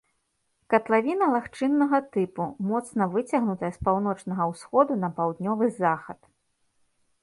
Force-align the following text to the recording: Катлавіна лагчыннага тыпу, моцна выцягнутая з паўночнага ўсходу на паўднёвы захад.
Катлавіна 0.73 1.25
лагчыннага 1.33 1.99
тыпу, 2.17 2.43
моцна 2.71 3.03
выцягнутая 3.13 3.71
з 3.79 3.85
паўночнага 3.91 4.51
ўсходу 4.57 4.93
на 5.07 5.15
паўднёвы 5.21 5.65
захад. 5.83 6.19